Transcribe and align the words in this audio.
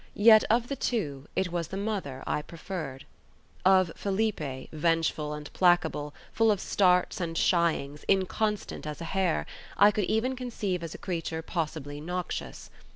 Yet 0.15 0.43
of 0.49 0.67
the 0.67 0.75
two, 0.75 1.27
it 1.35 1.51
was 1.51 1.67
the 1.67 1.77
mother 1.77 2.23
I 2.25 2.41
preferred. 2.41 3.05
Of 3.63 3.91
Felipe, 3.95 4.71
vengeful 4.71 5.31
and 5.33 5.53
placable, 5.53 6.15
full 6.33 6.49
of 6.49 6.59
starts 6.59 7.21
and 7.21 7.37
shyings, 7.37 8.03
inconstant 8.09 8.87
as 8.87 8.99
a 8.99 9.05
hare, 9.05 9.45
I 9.77 9.91
could 9.91 10.05
even 10.05 10.35
conceive 10.35 10.81
as 10.81 10.95
a 10.95 10.97
creature 10.97 11.43
possibly 11.43 12.01
noxious. 12.01 12.71